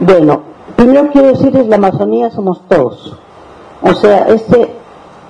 [0.00, 0.42] Bueno,
[0.76, 3.16] primero quiero decirles, la Amazonía somos todos.
[3.82, 4.76] O sea, este,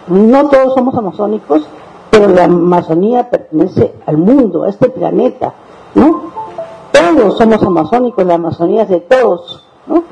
[0.09, 1.67] no todos somos amazónicos,
[2.11, 5.55] pero la Amazonía pertenece al mundo, a este planeta,
[5.95, 6.23] ¿no?
[6.93, 10.05] Todos somos amazónicos, la Amazonía es de todos, ¿no?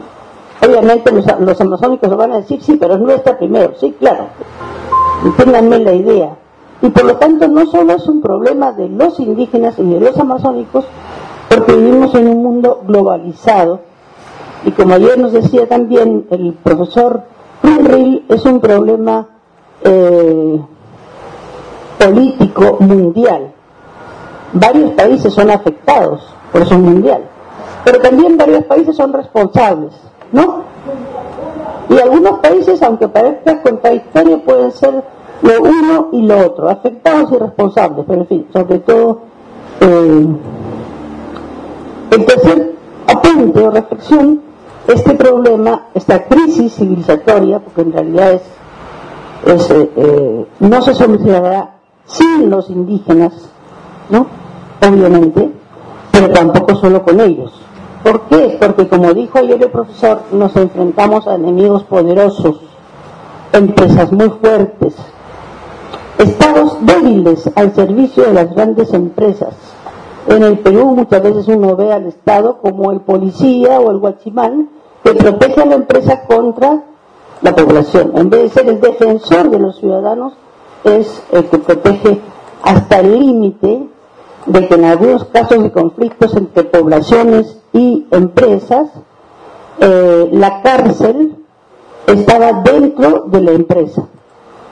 [0.66, 4.26] Obviamente los, amazónicos lo van a decir, sí, pero es nuestra primero, sí, claro.
[5.24, 6.36] Entiéndanme la idea.
[6.80, 10.18] Y por lo tanto no solo es un problema de los indígenas y de los
[10.18, 10.86] amazónicos,
[11.48, 13.80] porque vivimos en un mundo globalizado,
[14.64, 17.22] y como ayer nos decía también el profesor
[17.62, 19.26] Ril, es un problema
[19.82, 20.60] eh,
[21.98, 23.52] político mundial.
[24.52, 26.22] Varios países son afectados
[26.52, 27.22] por eso mundial,
[27.84, 29.92] pero también varios países son responsables,
[30.32, 30.64] ¿no?
[31.88, 35.04] Y algunos países, aunque parezca contradictorio, pueden ser
[35.42, 39.20] lo uno y lo otro, afectados y responsables, pero en fin, sobre todo
[39.80, 40.26] eh,
[42.12, 42.74] el tercer
[43.06, 44.45] apunte o reflexión
[44.88, 52.50] este problema, esta crisis civilizatoria, porque en realidad es, eh, eh, no se solucionará sin
[52.50, 53.32] los indígenas,
[54.10, 54.26] ¿no?
[54.86, 55.50] Obviamente,
[56.12, 57.52] pero tampoco solo con ellos.
[58.02, 58.56] ¿Por qué?
[58.60, 62.60] Porque como dijo ayer el profesor, nos enfrentamos a enemigos poderosos,
[63.52, 64.94] empresas muy fuertes,
[66.18, 69.54] estados débiles al servicio de las grandes empresas.
[70.28, 74.68] En el Perú muchas veces uno ve al Estado como el policía o el guachimán
[75.06, 76.82] que protege a la empresa contra
[77.40, 78.12] la población.
[78.16, 80.32] En vez de ser el defensor de los ciudadanos,
[80.82, 82.20] es el que protege
[82.62, 83.86] hasta el límite
[84.46, 88.90] de que en algunos casos de conflictos entre poblaciones y empresas,
[89.80, 91.36] eh, la cárcel
[92.06, 94.06] estaba dentro de la empresa.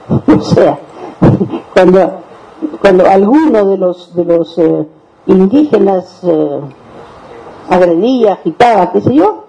[0.27, 0.79] o sea,
[1.73, 2.11] cuando,
[2.81, 4.85] cuando alguno de los, de los eh,
[5.27, 6.59] indígenas eh,
[7.69, 9.44] agredía, agitaba, qué sé yo,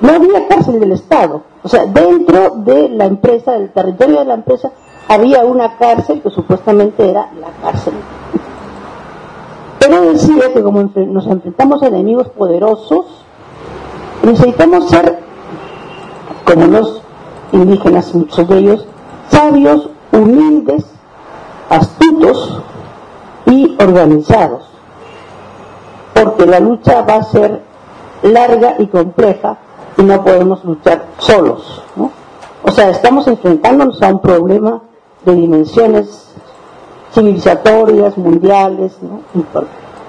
[0.00, 1.42] no había cárcel del Estado.
[1.62, 4.70] O sea, dentro de la empresa, del territorio de la empresa,
[5.08, 7.94] había una cárcel que supuestamente era la cárcel.
[9.78, 13.06] Pero decía que como nos enfrentamos a enemigos poderosos,
[14.22, 15.18] necesitamos ser,
[16.44, 17.02] como los
[17.52, 18.86] indígenas, muchos de ellos,
[19.28, 20.84] sabios, humildes,
[21.68, 22.62] astutos
[23.46, 24.64] y organizados.
[26.14, 27.62] Porque la lucha va a ser
[28.22, 29.58] larga y compleja
[29.96, 31.82] y no podemos luchar solos.
[31.96, 32.10] ¿no?
[32.62, 34.82] O sea, estamos enfrentándonos a un problema
[35.24, 36.32] de dimensiones
[37.12, 39.20] civilizatorias, mundiales, ¿no?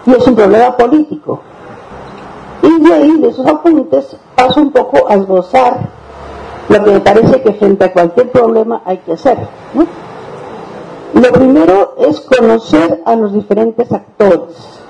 [0.06, 1.42] y es un problema político.
[2.62, 5.90] Y de ahí, de esos apuntes, paso un poco a esbozar
[6.70, 9.38] lo que me parece que frente a cualquier problema hay que hacer.
[11.14, 14.82] Lo primero es conocer a los diferentes actores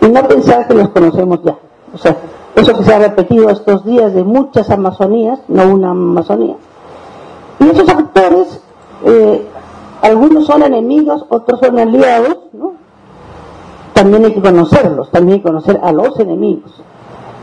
[0.00, 1.56] y no pensar que los conocemos ya.
[1.94, 2.16] O sea,
[2.54, 6.56] eso que se ha repetido estos días de muchas Amazonías, no una Amazonía.
[7.60, 8.60] Y esos actores,
[9.04, 9.46] eh,
[10.02, 12.72] algunos son enemigos, otros son aliados, ¿no?
[13.92, 16.82] También hay que conocerlos, también hay que conocer a los enemigos.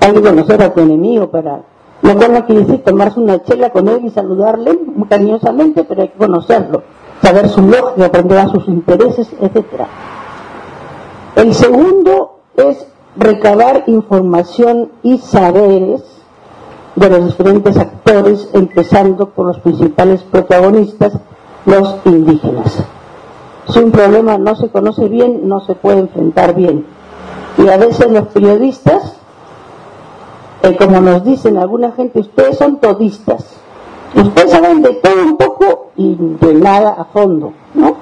[0.02, 1.62] Hay que conocer a tu enemigo para...
[2.02, 4.80] Lo cual no quiere decir tomarse una chela con él y saludarle
[5.10, 6.84] cariñosamente, pero hay que conocerlo,
[7.24, 9.66] saber su lógica, aprender a sus intereses, etc.
[11.36, 16.04] El segundo es recabar información y saberes
[16.96, 21.14] de los diferentes actores, empezando por los principales protagonistas,
[21.66, 22.84] los indígenas.
[23.70, 26.86] Si un problema no se conoce bien, no se puede enfrentar bien.
[27.58, 29.18] Y a veces los periodistas,
[30.64, 33.46] eh, como nos dicen alguna gente, ustedes son todistas.
[34.16, 37.96] Ustedes saben de todo un poco y de nada a fondo, ¿no?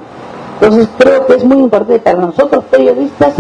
[0.60, 3.34] Entonces creo que es muy importante para nosotros periodistas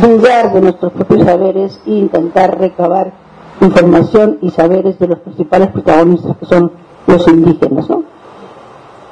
[0.00, 3.12] dudar de nuestros propios saberes e intentar recabar
[3.60, 6.72] información y saberes de los principales protagonistas que son
[7.06, 7.88] los indígenas.
[7.88, 8.04] ¿no?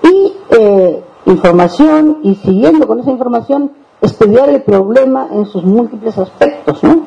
[0.03, 6.83] Y eh, información y siguiendo con esa información estudiar el problema en sus múltiples aspectos,
[6.83, 7.03] ¿no?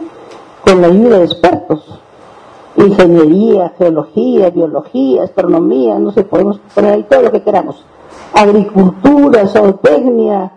[0.64, 2.00] con la ayuda de expertos.
[2.78, 7.84] Ingeniería, geología, biología, astronomía, no sé, podemos poner ahí todo lo que queramos.
[8.34, 10.52] Agricultura, zootecnia,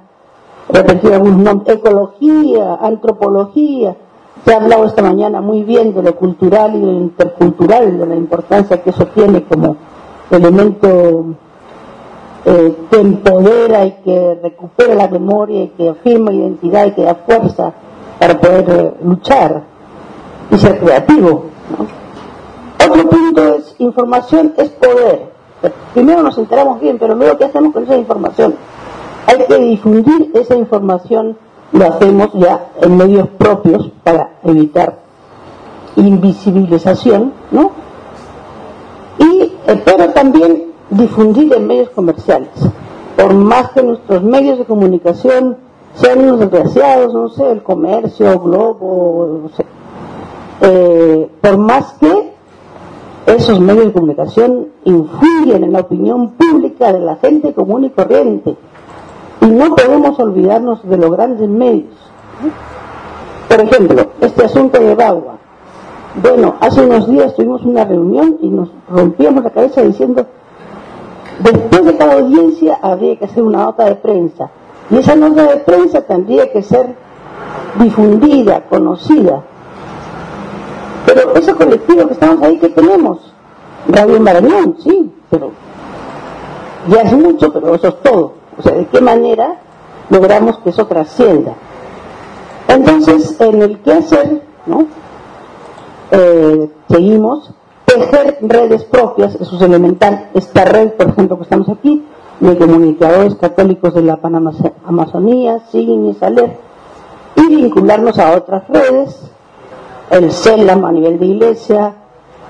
[0.69, 3.97] repetir algunos nombres, ecología, antropología,
[4.45, 8.07] Se ha hablado esta mañana muy bien de lo cultural y de lo intercultural, de
[8.07, 9.77] la importancia que eso tiene como
[10.31, 11.25] elemento
[12.45, 17.15] eh, que empodera y que recupera la memoria y que afirma identidad y que da
[17.15, 17.73] fuerza
[18.19, 19.63] para poder eh, luchar
[20.51, 21.47] y ser creativo.
[22.87, 25.33] Otro punto es información es poder.
[25.95, 28.55] Primero nos enteramos bien, pero luego ¿qué hacemos con esa información?
[29.27, 31.37] Hay que difundir esa información,
[31.73, 34.99] lo hacemos ya en medios propios para evitar
[35.97, 37.71] invisibilización, ¿no?
[39.19, 39.53] Y,
[39.85, 42.51] pero también difundir en medios comerciales.
[43.17, 45.57] Por más que nuestros medios de comunicación
[45.95, 49.65] sean unos desgraciados, no sé, el comercio, Globo, no sé,
[50.61, 52.35] eh, por más que
[53.27, 58.57] esos medios de comunicación influyen en la opinión pública de la gente común y corriente.
[59.45, 61.93] Y no podemos olvidarnos de los grandes medios.
[63.47, 65.35] Por ejemplo, este asunto de Bagua.
[66.23, 70.27] Bueno, hace unos días tuvimos una reunión y nos rompíamos la cabeza diciendo,
[71.41, 74.49] después de cada audiencia habría que hacer una nota de prensa.
[74.91, 76.95] Y esa nota de prensa tendría que ser
[77.79, 79.43] difundida, conocida.
[81.05, 83.35] Pero ese colectivo que estamos ahí, ¿qué tenemos?
[83.89, 85.51] Radio Marañón, sí, pero
[86.89, 88.44] ya es mucho, pero eso es todo.
[88.59, 89.61] O sea, ¿de qué manera
[90.11, 91.55] logramos que eso trascienda?
[92.69, 94.87] Entonces, en el qué hacer, ¿no?
[96.11, 97.53] Eh, seguimos,
[97.85, 100.31] tejer redes propias, eso es elemental.
[100.35, 102.05] Esta red, por ejemplo, que estamos aquí,
[102.41, 106.57] de comunicadores católicos de la Panamazonía, SIGIN y SALER,
[107.37, 109.31] y vincularnos a otras redes,
[110.11, 111.95] el CELAM a nivel de iglesia,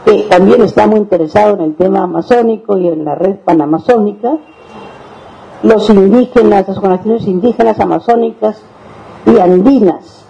[0.05, 4.37] que también está muy interesado en el tema amazónico y en la red panamazónica,
[5.65, 8.63] los indígenas, las organizaciones indígenas amazónicas
[9.27, 10.25] y andinas.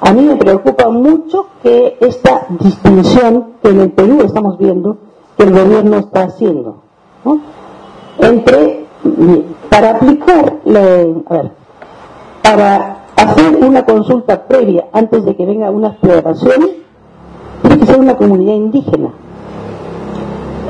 [0.00, 4.96] A mí me preocupa mucho que esta distinción que en el Perú estamos viendo,
[5.36, 6.76] que el gobierno está haciendo,
[8.20, 8.86] entre,
[9.68, 10.58] para aplicar,
[12.42, 16.68] para hacer una consulta previa antes de que venga una exploración,
[17.62, 19.10] tiene que ser una comunidad indígena.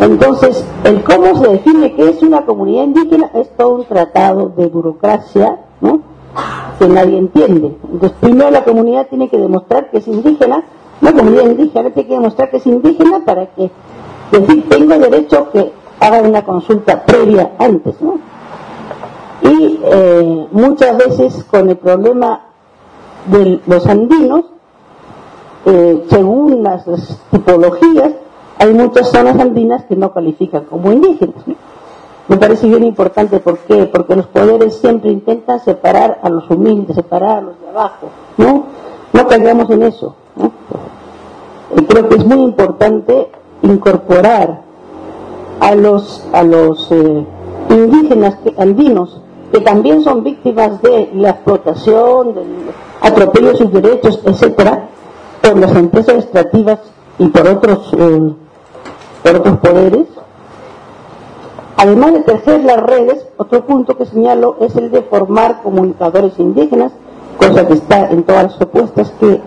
[0.01, 4.67] Entonces, el cómo se define qué es una comunidad indígena es todo un tratado de
[4.69, 6.01] burocracia, ¿no?
[6.79, 7.77] Que nadie entiende.
[7.91, 10.63] Entonces, primero la comunidad tiene que demostrar que es indígena,
[11.01, 13.71] la comunidad indígena tiene que demostrar que es indígena para que
[14.31, 18.19] decir tengo derecho que haga una consulta previa antes, ¿no?
[19.43, 22.41] Y eh, muchas veces con el problema
[23.27, 24.45] de los andinos,
[25.67, 26.85] eh, según las,
[27.31, 28.13] tipologías,
[28.59, 31.43] hay muchas zonas andinas que no califican como indígenas.
[32.29, 33.87] Me parece bien importante, ¿por qué?
[33.87, 38.65] Porque los poderes siempre intentan separar a los humildes, separar a los de abajo, ¿no?
[39.13, 40.15] No caigamos en eso.
[41.77, 43.29] Y creo que es muy importante
[43.63, 44.63] incorporar
[45.61, 47.27] a los, a los eh,
[47.71, 49.23] indígenas andinos
[49.53, 52.71] que también son víctimas de la explotación, del
[53.01, 54.89] atropello de sus derechos, etcétera,
[55.43, 56.81] por las empresas extractivas
[57.19, 58.33] y por otros, eh,
[59.37, 60.07] otros poderes.
[61.77, 66.93] Además de tejer las redes, otro punto que señalo es el de formar comunicadores indígenas,
[67.37, 69.41] cosa que está en todas las propuestas que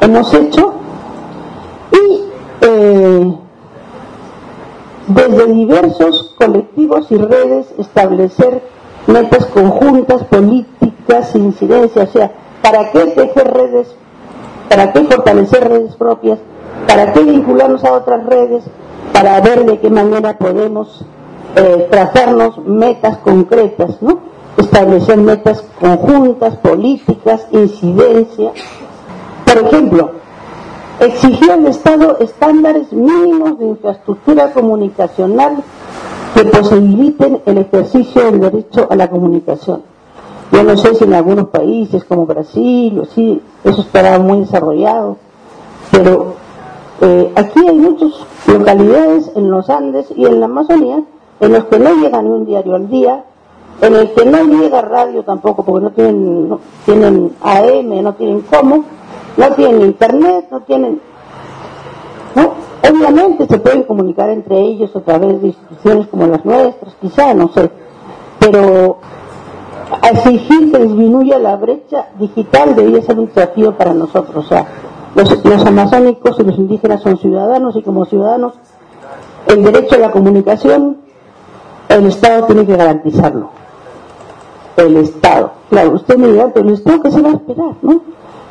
[0.00, 0.72] hemos hecho.
[1.92, 2.24] Y
[2.62, 3.38] eh,
[5.06, 8.62] desde diversos colectivos y redes establecer
[9.06, 13.94] metas conjuntas, políticas, incidencias, o sea, ¿para qué tejer redes?
[14.68, 16.40] ¿Para qué fortalecer redes propias?
[16.88, 18.64] ¿Para qué vincularnos a otras redes?
[19.16, 21.02] Para ver de qué manera podemos
[21.56, 21.88] eh,
[22.66, 24.18] metas concretas, ¿no?
[24.58, 28.52] Establecer metas conjuntas, políticas, incidencia.
[29.46, 30.10] Por ejemplo,
[31.00, 35.64] exigir al Estado estándares mínimos de infraestructura comunicacional
[36.34, 39.80] que posibiliten el ejercicio del derecho a la comunicación.
[40.52, 45.16] Yo no sé si en algunos países como Brasil o sí, eso estará muy desarrollado,
[45.90, 46.45] pero
[47.00, 48.12] eh, aquí hay muchas
[48.46, 51.02] localidades en los Andes y en la Amazonía
[51.40, 53.24] en los que no llega ni un diario al día,
[53.82, 58.40] en el que no llega radio tampoco, porque no tienen, no, tienen AM, no tienen
[58.42, 58.84] cómo,
[59.36, 61.00] no tienen internet, no tienen
[62.88, 67.48] Obviamente se pueden comunicar entre ellos a través de instituciones como las nuestras, quizá, no
[67.48, 67.70] sé,
[68.38, 68.98] pero
[70.02, 74.48] exigir que disminuya la brecha digital debería ser un desafío para nosotros.
[75.16, 78.52] Los, los amazónicos y los indígenas son ciudadanos y como ciudadanos
[79.48, 80.98] el derecho a la comunicación
[81.88, 83.50] el Estado tiene que garantizarlo.
[84.76, 85.52] El Estado.
[85.70, 88.00] Claro, usted me dirá, pero el Estado que se va a esperar, ¿no?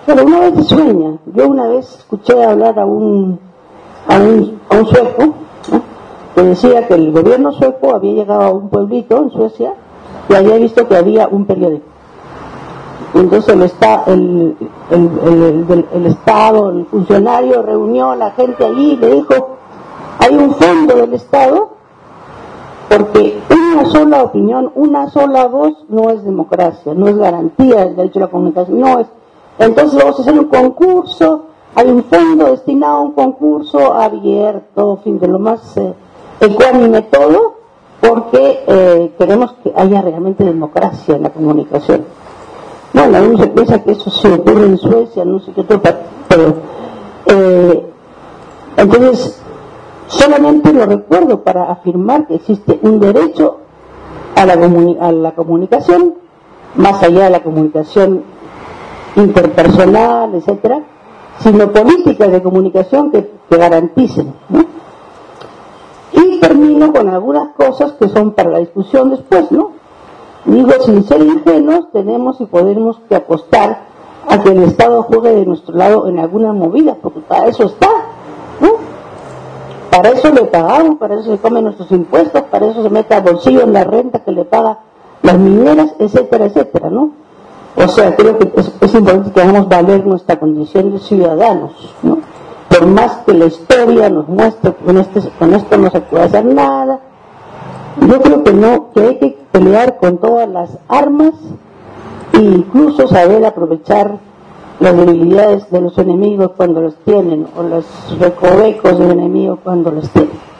[0.05, 1.17] Pero una vez sueña.
[1.33, 3.39] Yo una vez escuché hablar a un,
[4.07, 5.33] a un, a un sueco
[6.33, 9.73] que decía que el gobierno sueco había llegado a un pueblito en Suecia
[10.29, 11.94] y había visto que había un periódico.
[13.13, 14.55] Entonces el, está, el,
[16.05, 19.57] Estado, el funcionario reunió a la gente allí y le dijo,
[20.19, 21.75] hay un fondo del Estado
[22.89, 28.19] porque una sola opinión, una sola voz no es democracia, no es garantía del derecho
[28.19, 29.07] a la comunicación, no es.
[29.59, 31.45] Entonces vamos a hacer un concurso,
[31.75, 35.93] hay un fondo destinado a un concurso abierto, fin, de lo más eh,
[36.39, 37.55] ecuánime todo,
[37.99, 42.05] porque eh, queremos que haya realmente democracia en la comunicación.
[42.95, 45.81] Bueno, uno se piensa que eso se ocurre en Suecia, no sé qué otro,
[46.29, 46.55] pero
[47.25, 47.85] eh,
[48.77, 49.41] entonces
[50.07, 53.57] solamente lo recuerdo para afirmar que existe un derecho
[54.37, 54.55] a la,
[55.35, 56.13] comunicación,
[56.75, 58.23] más allá de la comunicación
[59.17, 60.81] interpersonal, etcétera,
[61.39, 64.33] sino políticas de comunicación que, que garanticen.
[66.13, 69.84] Y termino con algunas cosas que son para la discusión después, ¿no?
[70.45, 73.85] Digo, sin ser ingenuos, tenemos y podemos que apostar
[74.27, 77.89] a que el Estado juegue de nuestro lado en alguna movida, porque para eso está,
[78.59, 78.73] ¿no?
[79.89, 83.23] Para eso le pagamos, para eso se comen nuestros impuestos, para eso se mete al
[83.23, 84.79] bolsillo en la renta que le paga
[85.23, 87.11] las mineras, etcétera, etcétera, ¿no?
[87.75, 91.71] O sea, creo que es, importante que hagamos valer nuestra condición de ciudadanos,
[92.03, 92.19] ¿no?
[92.69, 96.23] por más que la historia nos muestre que con, este, con esto no se puede
[96.23, 96.99] hacer nada,
[98.01, 101.33] yo creo que no, que hay que pelear con todas las armas
[102.33, 104.19] e incluso saber aprovechar
[104.79, 107.85] las debilidades de los enemigos cuando los tienen o los
[108.19, 110.54] recovecos del enemigo cuando los tienen.